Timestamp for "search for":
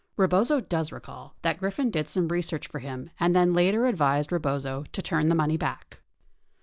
2.41-2.79